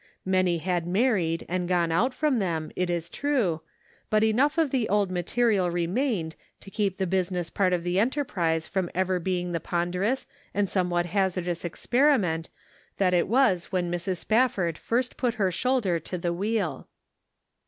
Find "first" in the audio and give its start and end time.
14.75-15.17